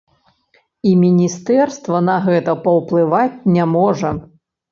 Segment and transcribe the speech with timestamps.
[0.91, 4.09] І міністэрства на гэта паўплываць не можа.